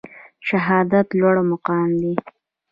شهادت 0.47 1.07
لوړ 1.19 1.35
مقام 1.51 1.89
دی 2.01 2.13